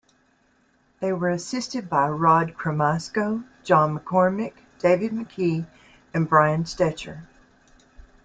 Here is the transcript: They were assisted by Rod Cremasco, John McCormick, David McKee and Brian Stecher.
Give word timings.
They 0.99 1.13
were 1.13 1.29
assisted 1.29 1.87
by 1.87 2.07
Rod 2.09 2.55
Cremasco, 2.57 3.43
John 3.63 3.99
McCormick, 3.99 4.55
David 4.79 5.11
McKee 5.11 5.67
and 6.11 6.27
Brian 6.27 6.63
Stecher. 6.63 7.27